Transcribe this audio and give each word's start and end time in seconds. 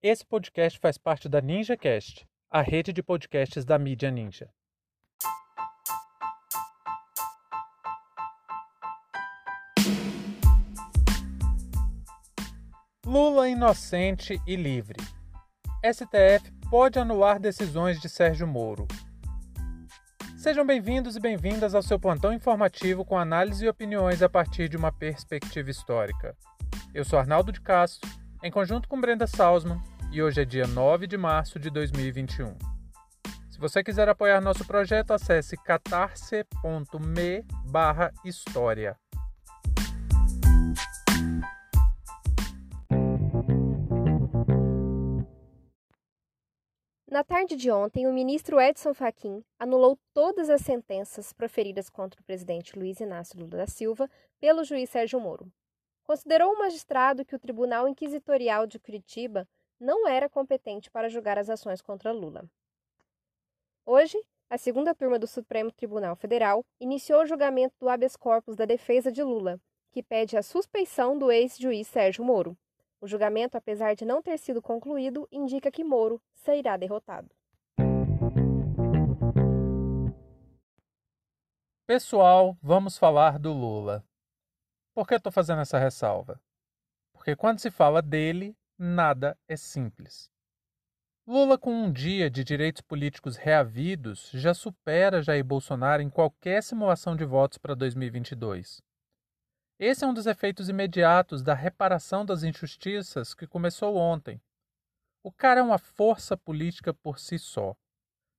Esse 0.00 0.24
podcast 0.24 0.78
faz 0.78 0.96
parte 0.96 1.28
da 1.28 1.40
NinjaCast, 1.40 2.24
a 2.48 2.62
rede 2.62 2.92
de 2.92 3.02
podcasts 3.02 3.64
da 3.64 3.76
mídia 3.76 4.12
Ninja. 4.12 4.48
Lula 13.04 13.48
inocente 13.48 14.40
e 14.46 14.54
livre. 14.54 15.02
STF 15.84 16.48
pode 16.70 17.00
anular 17.00 17.40
decisões 17.40 18.00
de 18.00 18.08
Sérgio 18.08 18.46
Moro. 18.46 18.86
Sejam 20.36 20.64
bem-vindos 20.64 21.16
e 21.16 21.20
bem-vindas 21.20 21.74
ao 21.74 21.82
seu 21.82 21.98
plantão 21.98 22.32
informativo 22.32 23.04
com 23.04 23.18
análise 23.18 23.64
e 23.64 23.68
opiniões 23.68 24.22
a 24.22 24.28
partir 24.28 24.68
de 24.68 24.76
uma 24.76 24.92
perspectiva 24.92 25.68
histórica. 25.70 26.36
Eu 26.94 27.04
sou 27.04 27.18
Arnaldo 27.18 27.50
de 27.50 27.60
Castro, 27.60 28.08
em 28.42 28.50
conjunto 28.50 28.88
com 28.88 29.00
Brenda 29.00 29.26
Salzman, 29.26 29.80
e 30.12 30.22
hoje 30.22 30.42
é 30.42 30.44
dia 30.44 30.66
9 30.66 31.06
de 31.06 31.16
março 31.16 31.58
de 31.58 31.70
2021. 31.70 32.56
Se 33.50 33.58
você 33.58 33.82
quiser 33.82 34.08
apoiar 34.08 34.40
nosso 34.40 34.64
projeto, 34.64 35.10
acesse 35.12 35.56
catarse.me 35.56 37.44
história. 38.24 38.96
Na 47.10 47.24
tarde 47.24 47.56
de 47.56 47.68
ontem, 47.68 48.06
o 48.06 48.12
ministro 48.12 48.60
Edson 48.60 48.94
Fachin 48.94 49.42
anulou 49.58 49.98
todas 50.14 50.48
as 50.48 50.60
sentenças 50.60 51.32
proferidas 51.32 51.90
contra 51.90 52.20
o 52.20 52.24
presidente 52.24 52.78
Luiz 52.78 53.00
Inácio 53.00 53.40
Lula 53.40 53.56
da 53.56 53.66
Silva 53.66 54.08
pelo 54.38 54.62
juiz 54.62 54.88
Sérgio 54.90 55.18
Moro. 55.18 55.50
Considerou 56.08 56.54
o 56.54 56.58
magistrado 56.58 57.22
que 57.22 57.36
o 57.36 57.38
Tribunal 57.38 57.86
Inquisitorial 57.86 58.66
de 58.66 58.78
Curitiba 58.78 59.46
não 59.78 60.08
era 60.08 60.26
competente 60.26 60.90
para 60.90 61.10
julgar 61.10 61.38
as 61.38 61.50
ações 61.50 61.82
contra 61.82 62.12
Lula. 62.12 62.48
Hoje, 63.84 64.18
a 64.48 64.56
segunda 64.56 64.94
turma 64.94 65.18
do 65.18 65.26
Supremo 65.26 65.70
Tribunal 65.70 66.16
Federal 66.16 66.64
iniciou 66.80 67.20
o 67.20 67.26
julgamento 67.26 67.74
do 67.78 67.90
habeas 67.90 68.16
corpus 68.16 68.56
da 68.56 68.64
defesa 68.64 69.12
de 69.12 69.22
Lula, 69.22 69.60
que 69.92 70.02
pede 70.02 70.34
a 70.34 70.42
suspeição 70.42 71.18
do 71.18 71.30
ex-juiz 71.30 71.86
Sérgio 71.86 72.24
Moro. 72.24 72.56
O 73.02 73.06
julgamento, 73.06 73.58
apesar 73.58 73.94
de 73.94 74.06
não 74.06 74.22
ter 74.22 74.38
sido 74.38 74.62
concluído, 74.62 75.28
indica 75.30 75.70
que 75.70 75.84
Moro 75.84 76.22
sairá 76.32 76.78
derrotado. 76.78 77.28
Pessoal, 81.86 82.56
vamos 82.62 82.96
falar 82.96 83.38
do 83.38 83.52
Lula. 83.52 84.02
Por 84.98 85.06
que 85.06 85.14
estou 85.14 85.30
fazendo 85.30 85.60
essa 85.60 85.78
ressalva? 85.78 86.42
Porque 87.12 87.36
quando 87.36 87.60
se 87.60 87.70
fala 87.70 88.02
dele, 88.02 88.56
nada 88.76 89.38
é 89.46 89.56
simples. 89.56 90.28
Lula, 91.24 91.56
com 91.56 91.72
um 91.72 91.92
dia 91.92 92.28
de 92.28 92.42
direitos 92.42 92.82
políticos 92.82 93.36
reavidos, 93.36 94.28
já 94.34 94.52
supera 94.52 95.22
Jair 95.22 95.44
Bolsonaro 95.44 96.02
em 96.02 96.10
qualquer 96.10 96.64
simulação 96.64 97.14
de 97.14 97.24
votos 97.24 97.58
para 97.58 97.76
2022. 97.76 98.82
Esse 99.78 100.04
é 100.04 100.06
um 100.08 100.12
dos 100.12 100.26
efeitos 100.26 100.68
imediatos 100.68 101.44
da 101.44 101.54
reparação 101.54 102.26
das 102.26 102.42
injustiças 102.42 103.34
que 103.34 103.46
começou 103.46 103.94
ontem. 103.94 104.42
O 105.22 105.30
cara 105.30 105.60
é 105.60 105.62
uma 105.62 105.78
força 105.78 106.36
política 106.36 106.92
por 106.92 107.20
si 107.20 107.38
só. 107.38 107.76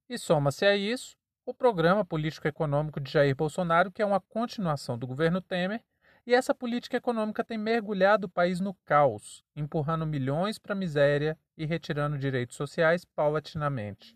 E 0.09 0.17
soma-se 0.17 0.65
a 0.65 0.75
isso 0.75 1.15
o 1.45 1.53
programa 1.53 2.03
político-econômico 2.03 2.99
de 2.99 3.09
Jair 3.09 3.33
Bolsonaro, 3.33 3.93
que 3.93 4.01
é 4.01 4.05
uma 4.05 4.19
continuação 4.19 4.97
do 4.97 5.07
governo 5.07 5.39
Temer 5.39 5.81
e 6.29 6.33
essa 6.35 6.53
política 6.53 6.95
econômica 6.95 7.43
tem 7.43 7.57
mergulhado 7.57 8.27
o 8.27 8.29
país 8.29 8.59
no 8.59 8.75
caos, 8.85 9.43
empurrando 9.55 10.05
milhões 10.05 10.59
para 10.59 10.73
a 10.73 10.75
miséria 10.75 11.35
e 11.57 11.65
retirando 11.65 12.19
direitos 12.19 12.55
sociais 12.55 13.03
paulatinamente. 13.03 14.15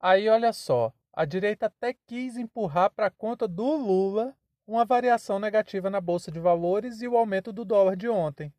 Aí 0.00 0.28
olha 0.28 0.52
só, 0.52 0.92
a 1.12 1.24
direita 1.24 1.66
até 1.66 1.94
quis 1.94 2.36
empurrar 2.36 2.90
para 2.90 3.06
a 3.06 3.10
conta 3.10 3.46
do 3.46 3.76
Lula 3.76 4.36
uma 4.66 4.84
variação 4.84 5.38
negativa 5.38 5.88
na 5.88 6.00
bolsa 6.00 6.28
de 6.32 6.40
valores 6.40 7.02
e 7.02 7.06
o 7.06 7.16
aumento 7.16 7.52
do 7.52 7.64
dólar 7.64 7.94
de 7.94 8.08
ontem. 8.08 8.52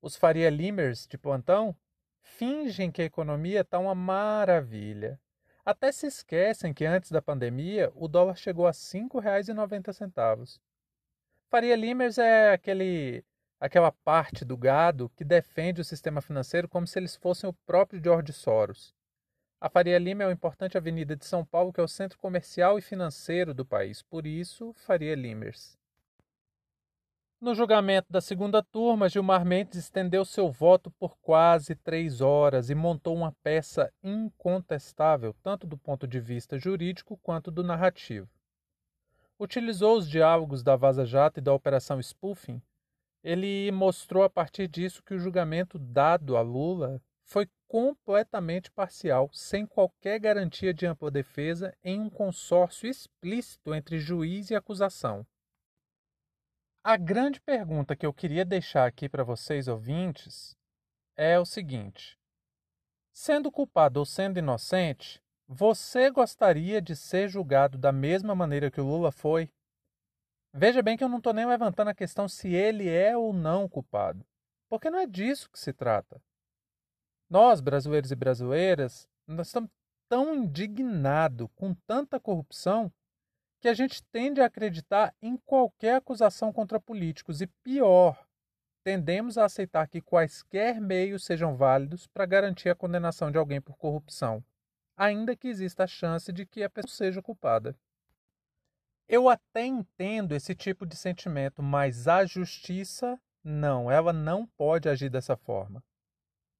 Os 0.00 0.14
Faria 0.14 0.48
Limers 0.48 1.04
de 1.04 1.18
plantão 1.18 1.74
fingem 2.22 2.92
que 2.92 3.02
a 3.02 3.06
economia 3.06 3.62
está 3.62 3.80
uma 3.80 3.92
maravilha. 3.92 5.20
Até 5.64 5.90
se 5.90 6.06
esquecem 6.06 6.72
que 6.72 6.86
antes 6.86 7.10
da 7.10 7.20
pandemia 7.20 7.90
o 7.96 8.06
dólar 8.06 8.36
chegou 8.36 8.68
a 8.68 8.70
R$ 8.70 8.76
5,90. 8.76 10.60
Faria 11.50 11.76
Limers 11.76 12.18
é 12.18 12.52
aquele, 12.52 13.24
aquela 13.58 13.90
parte 13.90 14.44
do 14.44 14.54
gado 14.54 15.10
que 15.16 15.24
defende 15.24 15.80
o 15.80 15.84
sistema 15.84 16.20
financeiro 16.20 16.68
como 16.68 16.86
se 16.86 16.98
eles 16.98 17.16
fossem 17.16 17.48
o 17.48 17.54
próprio 17.64 18.02
George 18.02 18.34
Soros. 18.34 18.94
A 19.58 19.70
Faria 19.70 19.98
Lima 19.98 20.22
é 20.22 20.26
uma 20.26 20.32
importante 20.32 20.76
avenida 20.76 21.16
de 21.16 21.24
São 21.24 21.46
Paulo 21.46 21.72
que 21.72 21.80
é 21.80 21.82
o 21.82 21.88
centro 21.88 22.18
comercial 22.18 22.78
e 22.78 22.82
financeiro 22.82 23.54
do 23.54 23.64
país, 23.64 24.02
por 24.02 24.26
isso 24.26 24.74
Faria 24.74 25.14
Limers. 25.14 25.78
No 27.40 27.54
julgamento 27.54 28.12
da 28.12 28.20
segunda 28.20 28.62
turma, 28.62 29.08
Gilmar 29.08 29.44
Mendes 29.44 29.78
estendeu 29.78 30.26
seu 30.26 30.50
voto 30.50 30.90
por 30.90 31.16
quase 31.18 31.74
três 31.74 32.20
horas 32.20 32.68
e 32.68 32.74
montou 32.74 33.16
uma 33.16 33.32
peça 33.42 33.90
incontestável, 34.02 35.34
tanto 35.42 35.66
do 35.66 35.78
ponto 35.78 36.06
de 36.06 36.20
vista 36.20 36.58
jurídico 36.58 37.16
quanto 37.22 37.50
do 37.50 37.64
narrativo 37.64 38.28
utilizou 39.38 39.96
os 39.96 40.08
diálogos 40.08 40.62
da 40.62 40.76
Vaza 40.76 41.04
Jato 41.04 41.38
e 41.38 41.42
da 41.42 41.52
Operação 41.52 42.00
Spoofing, 42.02 42.60
ele 43.22 43.70
mostrou 43.72 44.22
a 44.22 44.30
partir 44.30 44.68
disso 44.68 45.02
que 45.02 45.14
o 45.14 45.18
julgamento 45.18 45.78
dado 45.78 46.36
a 46.36 46.40
Lula 46.40 47.02
foi 47.22 47.48
completamente 47.66 48.70
parcial, 48.70 49.28
sem 49.32 49.66
qualquer 49.66 50.18
garantia 50.18 50.72
de 50.72 50.86
ampla 50.86 51.10
defesa, 51.10 51.76
em 51.84 52.00
um 52.00 52.08
consórcio 52.08 52.88
explícito 52.88 53.74
entre 53.74 53.98
juiz 53.98 54.50
e 54.50 54.54
acusação. 54.54 55.26
A 56.82 56.96
grande 56.96 57.38
pergunta 57.40 57.94
que 57.94 58.06
eu 58.06 58.14
queria 58.14 58.44
deixar 58.44 58.86
aqui 58.86 59.08
para 59.08 59.22
vocês 59.22 59.68
ouvintes 59.68 60.56
é 61.14 61.38
o 61.38 61.44
seguinte: 61.44 62.18
sendo 63.12 63.52
culpado 63.52 64.00
ou 64.00 64.06
sendo 64.06 64.38
inocente, 64.38 65.22
você 65.50 66.10
gostaria 66.10 66.78
de 66.78 66.94
ser 66.94 67.26
julgado 67.26 67.78
da 67.78 67.90
mesma 67.90 68.34
maneira 68.34 68.70
que 68.70 68.82
o 68.82 68.84
Lula 68.84 69.10
foi? 69.10 69.50
Veja 70.52 70.82
bem 70.82 70.94
que 70.94 71.02
eu 71.02 71.08
não 71.08 71.16
estou 71.16 71.32
nem 71.32 71.46
levantando 71.46 71.88
a 71.88 71.94
questão 71.94 72.28
se 72.28 72.52
ele 72.52 72.86
é 72.86 73.16
ou 73.16 73.32
não 73.32 73.66
culpado, 73.66 74.26
porque 74.68 74.90
não 74.90 74.98
é 74.98 75.06
disso 75.06 75.50
que 75.50 75.58
se 75.58 75.72
trata. 75.72 76.20
Nós, 77.30 77.62
brasileiros 77.62 78.10
e 78.10 78.14
brasileiras, 78.16 79.08
nós 79.26 79.46
estamos 79.46 79.70
tão 80.06 80.34
indignados 80.34 81.48
com 81.54 81.74
tanta 81.86 82.20
corrupção 82.20 82.92
que 83.58 83.68
a 83.68 83.74
gente 83.74 84.02
tende 84.04 84.42
a 84.42 84.46
acreditar 84.46 85.14
em 85.22 85.36
qualquer 85.38 85.96
acusação 85.96 86.52
contra 86.52 86.78
políticos 86.78 87.40
e, 87.40 87.46
pior, 87.46 88.22
tendemos 88.84 89.38
a 89.38 89.46
aceitar 89.46 89.88
que 89.88 90.02
quaisquer 90.02 90.78
meios 90.78 91.24
sejam 91.24 91.56
válidos 91.56 92.06
para 92.06 92.26
garantir 92.26 92.68
a 92.68 92.74
condenação 92.74 93.30
de 93.30 93.38
alguém 93.38 93.60
por 93.60 93.76
corrupção 93.76 94.44
ainda 94.98 95.36
que 95.36 95.46
exista 95.46 95.84
a 95.84 95.86
chance 95.86 96.32
de 96.32 96.44
que 96.44 96.64
a 96.64 96.68
pessoa 96.68 96.92
seja 96.92 97.22
culpada. 97.22 97.78
Eu 99.08 99.28
até 99.28 99.64
entendo 99.64 100.34
esse 100.34 100.54
tipo 100.54 100.84
de 100.84 100.96
sentimento, 100.96 101.62
mas 101.62 102.08
a 102.08 102.26
justiça 102.26 103.18
não, 103.42 103.90
ela 103.90 104.12
não 104.12 104.44
pode 104.44 104.88
agir 104.88 105.08
dessa 105.08 105.36
forma. 105.36 105.82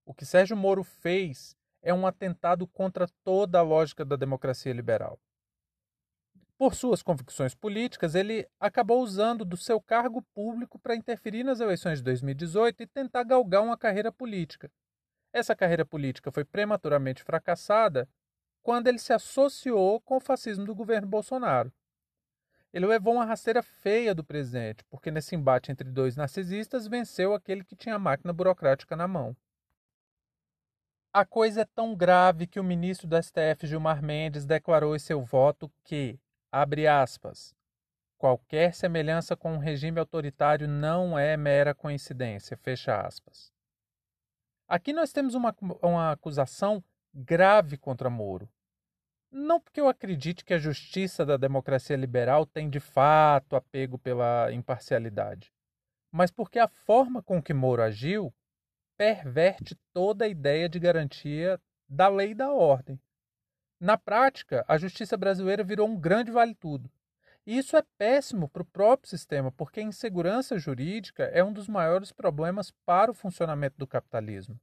O 0.07 0.15
que 0.15 0.25
Sérgio 0.25 0.57
Moro 0.57 0.85
fez 0.85 1.55
é 1.83 1.93
um 1.93 2.07
atentado 2.07 2.67
contra 2.67 3.07
toda 3.25 3.59
a 3.59 3.63
lógica 3.63 4.05
da 4.05 4.17
democracia 4.17 4.73
liberal. 4.73 5.21
Por 6.57 6.75
suas 6.75 7.03
convicções 7.03 7.55
políticas, 7.55 8.15
ele 8.15 8.49
acabou 8.59 9.03
usando 9.03 9.45
do 9.45 9.57
seu 9.57 9.81
cargo 9.81 10.23
público 10.35 10.79
para 10.79 10.97
interferir 10.97 11.45
nas 11.45 11.61
eleições 11.61 11.99
de 11.99 12.05
2018 12.05 12.83
e 12.83 12.87
tentar 12.87 13.25
galgar 13.25 13.63
uma 13.63 13.77
carreira 13.77 14.11
política. 14.11 14.71
Essa 15.33 15.55
carreira 15.55 15.85
política 15.85 16.33
foi 16.33 16.45
prematuramente 16.45 17.23
fracassada 17.23 18.09
quando 18.63 18.89
ele 18.89 18.99
se 18.99 19.13
associou 19.13 20.01
com 20.01 20.17
o 20.17 20.21
fascismo 20.21 20.65
do 20.65 20.75
governo 20.75 21.07
Bolsonaro. 21.07 21.73
Ele 22.73 22.87
levou 22.87 23.15
uma 23.15 23.25
rasteira 23.25 23.63
feia 23.63 24.15
do 24.15 24.23
presidente, 24.23 24.85
porque 24.91 25.11
nesse 25.11 25.35
embate 25.35 25.73
entre 25.73 25.91
dois 25.91 26.17
narcisistas 26.17 26.87
venceu 26.87 27.33
aquele 27.33 27.65
que 27.65 27.75
tinha 27.75 27.95
a 27.95 27.99
máquina 27.99 28.33
burocrática 28.33 28.95
na 28.95 29.09
mão. 29.09 29.35
A 31.13 31.25
coisa 31.25 31.63
é 31.63 31.65
tão 31.65 31.97
grave 31.97 32.47
que 32.47 32.61
o 32.61 32.65
ministro 32.65 33.09
do 33.09 33.21
STF 33.21 33.67
Gilmar 33.67 34.03
Mendes 34.03 34.45
declarou 34.45 34.95
em 34.95 34.99
seu 34.99 35.23
voto 35.23 35.73
que, 35.83 36.21
abre 36.53 36.87
aspas, 36.87 37.55
qualquer 38.19 38.75
semelhança 38.75 39.35
com 39.35 39.55
um 39.55 39.59
regime 39.59 39.99
autoritário 39.99 40.69
não 40.69 41.19
é 41.19 41.37
mera 41.37 41.75
coincidência, 41.75 42.57
fecha 42.59 43.01
aspas. 43.01 43.51
Aqui 44.69 44.93
nós 44.93 45.11
temos 45.11 45.35
uma, 45.35 45.57
uma 45.83 46.13
acusação 46.13 46.85
grave 47.19 47.77
contra 47.77 48.09
Moro. 48.09 48.49
Não 49.31 49.61
porque 49.61 49.81
eu 49.81 49.89
acredite 49.89 50.45
que 50.45 50.55
a 50.55 50.59
justiça 50.59 51.27
da 51.27 51.37
democracia 51.37 51.97
liberal 51.97 52.47
tem 52.47 52.71
de 52.71 52.79
fato 52.79 53.57
apego 53.57 53.99
pela 53.99 54.53
imparcialidade, 54.53 55.53
mas 56.13 56.31
porque 56.31 56.59
a 56.59 56.69
forma 56.69 57.23
com 57.23 57.43
que 57.43 57.53
Moro 57.53 57.83
agiu 57.83 58.33
perverte 58.97 59.77
toda 59.93 60.25
a 60.25 60.29
ideia 60.29 60.69
de 60.69 60.79
garantia 60.79 61.61
da 61.89 62.09
lei 62.09 62.31
e 62.31 62.35
da 62.35 62.53
ordem. 62.53 63.01
Na 63.81 63.99
prática, 63.99 64.65
a 64.67 64.79
justiça 64.79 65.17
brasileira 65.17 65.63
virou 65.63 65.89
um 65.89 65.99
grande 65.99 66.31
vale-tudo. 66.31 66.91
E 67.47 67.57
isso 67.57 67.77
é 67.77 67.83
péssimo 67.97 68.49
para 68.49 68.63
o 68.63 68.67
próprio 68.67 69.09
sistema, 69.09 69.51
porque 69.53 69.81
a 69.81 69.83
insegurança 69.83 70.59
jurídica 70.59 71.25
é 71.25 71.43
um 71.43 71.53
dos 71.53 71.69
maiores 71.69 72.13
problemas 72.13 72.71
para 72.85 73.11
o 73.11 73.15
funcionamento 73.15 73.77
do 73.79 73.87
capitalismo. 73.87 74.59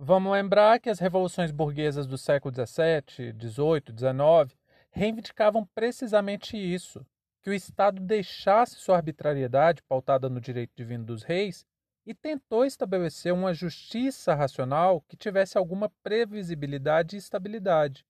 Vamos 0.00 0.30
lembrar 0.30 0.78
que 0.78 0.88
as 0.88 1.00
revoluções 1.00 1.50
burguesas 1.50 2.06
do 2.06 2.16
século 2.16 2.54
XVII, 2.54 3.32
XVIII, 3.32 3.98
XIX 3.98 4.56
reivindicavam 4.92 5.66
precisamente 5.74 6.56
isso: 6.56 7.04
que 7.42 7.50
o 7.50 7.52
Estado 7.52 8.00
deixasse 8.00 8.76
sua 8.76 8.94
arbitrariedade 8.94 9.82
pautada 9.82 10.28
no 10.28 10.40
direito 10.40 10.70
divino 10.76 11.04
dos 11.04 11.24
reis 11.24 11.66
e 12.06 12.14
tentou 12.14 12.64
estabelecer 12.64 13.32
uma 13.32 13.52
justiça 13.52 14.36
racional 14.36 15.00
que 15.08 15.16
tivesse 15.16 15.58
alguma 15.58 15.90
previsibilidade 16.00 17.16
e 17.16 17.18
estabilidade. 17.18 18.06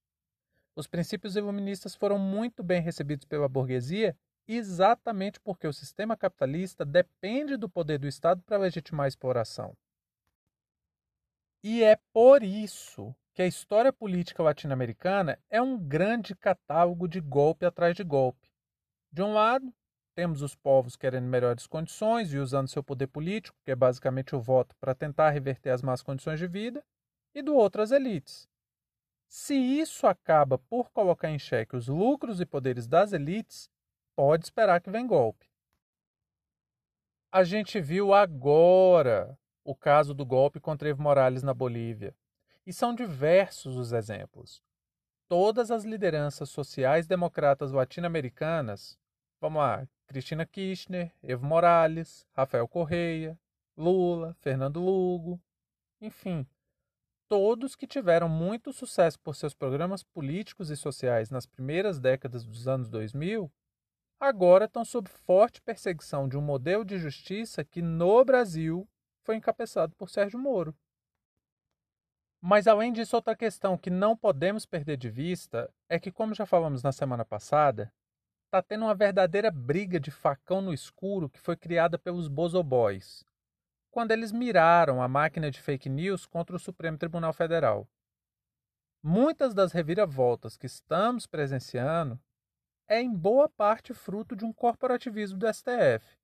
Os 0.76 0.86
princípios 0.86 1.36
iluministas 1.36 1.94
foram 1.94 2.18
muito 2.18 2.62
bem 2.62 2.82
recebidos 2.82 3.24
pela 3.24 3.48
burguesia 3.48 4.14
exatamente 4.46 5.40
porque 5.40 5.66
o 5.66 5.72
sistema 5.72 6.18
capitalista 6.18 6.84
depende 6.84 7.56
do 7.56 7.66
poder 7.66 7.98
do 7.98 8.06
Estado 8.06 8.42
para 8.42 8.58
legitimar 8.58 9.06
a 9.06 9.08
exploração. 9.08 9.74
E 11.70 11.84
é 11.84 11.96
por 12.14 12.42
isso 12.42 13.14
que 13.34 13.42
a 13.42 13.46
história 13.46 13.92
política 13.92 14.42
latino-americana 14.42 15.38
é 15.50 15.60
um 15.60 15.78
grande 15.78 16.34
catálogo 16.34 17.06
de 17.06 17.20
golpe 17.20 17.66
atrás 17.66 17.94
de 17.94 18.02
golpe. 18.02 18.48
De 19.12 19.22
um 19.22 19.34
lado, 19.34 19.70
temos 20.14 20.40
os 20.40 20.56
povos 20.56 20.96
querendo 20.96 21.26
melhores 21.26 21.66
condições 21.66 22.32
e 22.32 22.38
usando 22.38 22.68
seu 22.68 22.82
poder 22.82 23.08
político, 23.08 23.54
que 23.66 23.70
é 23.70 23.76
basicamente 23.76 24.34
o 24.34 24.40
voto, 24.40 24.74
para 24.80 24.94
tentar 24.94 25.28
reverter 25.28 25.68
as 25.68 25.82
más 25.82 26.00
condições 26.00 26.38
de 26.38 26.46
vida, 26.46 26.82
e 27.34 27.42
do 27.42 27.54
outro 27.54 27.82
as 27.82 27.90
elites. 27.90 28.48
Se 29.28 29.54
isso 29.54 30.06
acaba 30.06 30.56
por 30.56 30.90
colocar 30.90 31.28
em 31.28 31.38
xeque 31.38 31.76
os 31.76 31.86
lucros 31.86 32.40
e 32.40 32.46
poderes 32.46 32.86
das 32.86 33.12
elites, 33.12 33.68
pode 34.16 34.46
esperar 34.46 34.80
que 34.80 34.90
vem 34.90 35.06
golpe. 35.06 35.46
A 37.30 37.44
gente 37.44 37.78
viu 37.78 38.14
agora 38.14 39.38
o 39.68 39.74
caso 39.74 40.14
do 40.14 40.24
golpe 40.24 40.58
contra 40.58 40.88
Evo 40.88 41.02
Morales 41.02 41.42
na 41.42 41.52
Bolívia. 41.52 42.16
E 42.66 42.72
são 42.72 42.94
diversos 42.94 43.76
os 43.76 43.92
exemplos. 43.92 44.62
Todas 45.28 45.70
as 45.70 45.84
lideranças 45.84 46.48
sociais 46.48 47.06
democratas 47.06 47.70
latino-americanas, 47.70 48.98
vamos 49.38 49.60
lá, 49.60 49.86
Cristina 50.06 50.46
Kirchner, 50.46 51.12
Evo 51.22 51.44
Morales, 51.44 52.26
Rafael 52.32 52.66
Correia, 52.66 53.38
Lula, 53.76 54.34
Fernando 54.40 54.80
Lugo, 54.80 55.38
enfim, 56.00 56.46
todos 57.28 57.76
que 57.76 57.86
tiveram 57.86 58.26
muito 58.26 58.72
sucesso 58.72 59.20
por 59.20 59.36
seus 59.36 59.52
programas 59.52 60.02
políticos 60.02 60.70
e 60.70 60.78
sociais 60.78 61.28
nas 61.28 61.44
primeiras 61.44 62.00
décadas 62.00 62.42
dos 62.42 62.66
anos 62.66 62.88
2000, 62.88 63.52
agora 64.18 64.64
estão 64.64 64.82
sob 64.82 65.10
forte 65.10 65.60
perseguição 65.60 66.26
de 66.26 66.38
um 66.38 66.40
modelo 66.40 66.86
de 66.86 66.96
justiça 66.96 67.62
que 67.62 67.82
no 67.82 68.24
Brasil 68.24 68.88
foi 69.28 69.36
encabeçado 69.36 69.94
por 69.94 70.08
Sérgio 70.08 70.38
Moro. 70.38 70.74
Mas 72.40 72.66
além 72.66 72.90
disso, 72.90 73.14
outra 73.14 73.36
questão 73.36 73.76
que 73.76 73.90
não 73.90 74.16
podemos 74.16 74.64
perder 74.64 74.96
de 74.96 75.10
vista 75.10 75.70
é 75.86 76.00
que, 76.00 76.10
como 76.10 76.34
já 76.34 76.46
falamos 76.46 76.82
na 76.82 76.92
semana 76.92 77.26
passada, 77.26 77.92
está 78.46 78.62
tendo 78.62 78.86
uma 78.86 78.94
verdadeira 78.94 79.50
briga 79.50 80.00
de 80.00 80.10
facão 80.10 80.62
no 80.62 80.72
escuro 80.72 81.28
que 81.28 81.38
foi 81.38 81.58
criada 81.58 81.98
pelos 81.98 82.26
Bozoboys, 82.26 83.22
quando 83.90 84.12
eles 84.12 84.32
miraram 84.32 85.02
a 85.02 85.08
máquina 85.08 85.50
de 85.50 85.60
fake 85.60 85.90
news 85.90 86.24
contra 86.24 86.56
o 86.56 86.58
Supremo 86.58 86.96
Tribunal 86.96 87.34
Federal. 87.34 87.86
Muitas 89.02 89.52
das 89.52 89.72
reviravoltas 89.72 90.56
que 90.56 90.64
estamos 90.64 91.26
presenciando 91.26 92.18
é 92.88 92.98
em 92.98 93.14
boa 93.14 93.46
parte 93.46 93.92
fruto 93.92 94.34
de 94.34 94.46
um 94.46 94.54
corporativismo 94.54 95.38
do 95.38 95.52
STF. 95.52 96.16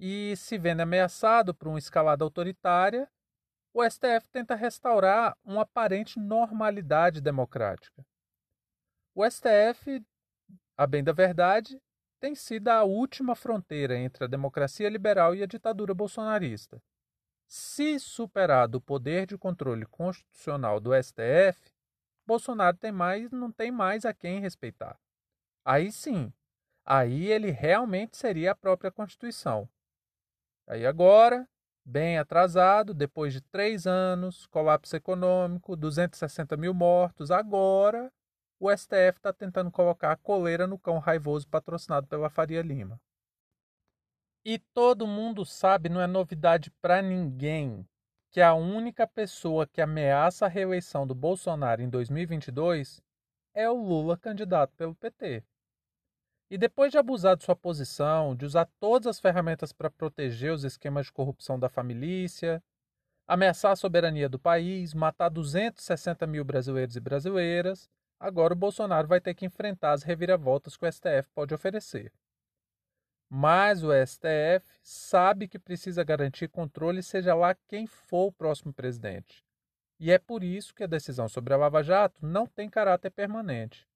E 0.00 0.34
se 0.36 0.56
vendo 0.58 0.80
ameaçado 0.80 1.54
por 1.54 1.68
uma 1.68 1.78
escalada 1.78 2.24
autoritária, 2.24 3.08
o 3.72 3.88
STF 3.88 4.26
tenta 4.32 4.54
restaurar 4.54 5.36
uma 5.44 5.62
aparente 5.62 6.18
normalidade 6.18 7.20
democrática. 7.20 8.04
O 9.14 9.28
STF 9.28 10.02
a 10.80 10.86
bem 10.86 11.04
da 11.04 11.12
verdade, 11.12 11.78
tem 12.18 12.34
sido 12.34 12.68
a 12.68 12.84
última 12.84 13.34
fronteira 13.34 13.98
entre 13.98 14.24
a 14.24 14.26
democracia 14.26 14.88
liberal 14.88 15.34
e 15.34 15.42
a 15.42 15.46
ditadura 15.46 15.92
bolsonarista. 15.92 16.82
Se 17.46 18.00
superado 18.00 18.78
o 18.78 18.80
poder 18.80 19.26
de 19.26 19.36
controle 19.36 19.84
constitucional 19.84 20.80
do 20.80 20.92
STF, 20.94 21.70
Bolsonaro 22.26 22.78
tem 22.78 22.90
mais, 22.90 23.30
não 23.30 23.52
tem 23.52 23.70
mais 23.70 24.06
a 24.06 24.14
quem 24.14 24.40
respeitar. 24.40 24.98
Aí 25.62 25.92
sim, 25.92 26.32
aí 26.82 27.26
ele 27.26 27.50
realmente 27.50 28.16
seria 28.16 28.52
a 28.52 28.56
própria 28.56 28.90
Constituição. 28.90 29.68
Aí 30.70 30.86
agora, 30.86 31.48
bem 31.84 32.16
atrasado, 32.16 32.94
depois 32.94 33.32
de 33.32 33.40
três 33.40 33.88
anos, 33.88 34.46
colapso 34.46 34.94
econômico, 34.94 35.74
260 35.74 36.56
mil 36.56 36.72
mortos, 36.72 37.32
agora 37.32 38.08
o 38.60 38.70
STF 38.70 39.16
está 39.16 39.32
tentando 39.32 39.68
colocar 39.68 40.12
a 40.12 40.16
coleira 40.16 40.68
no 40.68 40.78
cão 40.78 40.98
raivoso 41.00 41.48
patrocinado 41.48 42.06
pela 42.06 42.30
Faria 42.30 42.62
Lima. 42.62 43.00
E 44.44 44.60
todo 44.72 45.08
mundo 45.08 45.44
sabe, 45.44 45.88
não 45.88 46.00
é 46.00 46.06
novidade 46.06 46.70
para 46.80 47.02
ninguém, 47.02 47.84
que 48.30 48.40
a 48.40 48.54
única 48.54 49.08
pessoa 49.08 49.66
que 49.66 49.80
ameaça 49.80 50.46
a 50.46 50.48
reeleição 50.48 51.04
do 51.04 51.16
Bolsonaro 51.16 51.82
em 51.82 51.90
2022 51.90 53.02
é 53.52 53.68
o 53.68 53.74
Lula 53.74 54.16
candidato 54.16 54.72
pelo 54.76 54.94
PT. 54.94 55.42
E 56.50 56.58
depois 56.58 56.90
de 56.90 56.98
abusar 56.98 57.36
de 57.36 57.44
sua 57.44 57.54
posição, 57.54 58.34
de 58.34 58.44
usar 58.44 58.68
todas 58.80 59.06
as 59.06 59.20
ferramentas 59.20 59.72
para 59.72 59.88
proteger 59.88 60.52
os 60.52 60.64
esquemas 60.64 61.06
de 61.06 61.12
corrupção 61.12 61.58
da 61.58 61.68
família, 61.68 62.62
ameaçar 63.26 63.72
a 63.72 63.76
soberania 63.76 64.28
do 64.28 64.38
país, 64.38 64.92
matar 64.92 65.28
260 65.28 66.26
mil 66.26 66.44
brasileiros 66.44 66.96
e 66.96 67.00
brasileiras, 67.00 67.88
Agora 68.20 68.52
o 68.52 68.56
Bolsonaro 68.56 69.08
vai 69.08 69.18
ter 69.18 69.34
que 69.34 69.46
enfrentar 69.46 69.92
as 69.92 70.02
reviravoltas 70.02 70.76
que 70.76 70.84
o 70.84 70.92
STF 70.92 71.30
pode 71.34 71.54
oferecer. 71.54 72.12
Mas 73.30 73.82
o 73.82 73.90
STF 73.94 74.66
sabe 74.82 75.48
que 75.48 75.58
precisa 75.58 76.04
garantir 76.04 76.48
controle, 76.48 77.02
seja 77.02 77.34
lá 77.34 77.54
quem 77.66 77.86
for 77.86 78.26
o 78.26 78.32
próximo 78.32 78.74
presidente. 78.74 79.42
E 79.98 80.10
é 80.10 80.18
por 80.18 80.44
isso 80.44 80.74
que 80.74 80.84
a 80.84 80.86
decisão 80.86 81.28
sobre 81.28 81.54
a 81.54 81.56
Lava 81.56 81.82
Jato 81.82 82.26
não 82.26 82.46
tem 82.46 82.68
caráter 82.68 83.10
permanente. 83.10 83.88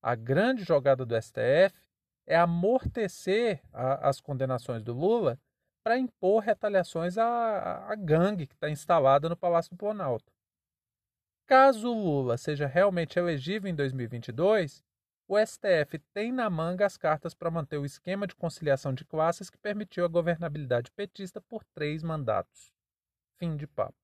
A 0.00 0.14
grande 0.14 0.62
jogada 0.62 1.04
do 1.04 1.20
STF 1.20 1.74
é 2.26 2.36
amortecer 2.36 3.62
a, 3.72 4.08
as 4.08 4.20
condenações 4.20 4.82
do 4.82 4.92
Lula 4.92 5.38
para 5.82 5.98
impor 5.98 6.42
retaliações 6.42 7.18
à, 7.18 7.86
à 7.90 7.94
gangue 7.94 8.46
que 8.46 8.54
está 8.54 8.70
instalada 8.70 9.28
no 9.28 9.36
Palácio 9.36 9.70
do 9.70 9.76
Planalto. 9.76 10.32
Caso 11.46 11.92
Lula 11.92 12.38
seja 12.38 12.66
realmente 12.66 13.18
elegível 13.18 13.70
em 13.70 13.74
2022, 13.74 14.82
o 15.28 15.38
STF 15.38 15.98
tem 16.12 16.32
na 16.32 16.48
manga 16.48 16.84
as 16.84 16.96
cartas 16.96 17.34
para 17.34 17.50
manter 17.50 17.78
o 17.78 17.84
esquema 17.84 18.26
de 18.26 18.34
conciliação 18.34 18.92
de 18.94 19.04
classes 19.04 19.48
que 19.48 19.58
permitiu 19.58 20.04
a 20.04 20.08
governabilidade 20.08 20.90
petista 20.90 21.40
por 21.40 21.64
três 21.64 22.02
mandatos. 22.02 22.72
Fim 23.38 23.56
de 23.56 23.66
papo. 23.66 24.03